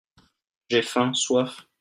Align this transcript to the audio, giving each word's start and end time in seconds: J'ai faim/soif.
J'ai 0.67 0.81
faim/soif. 0.81 1.67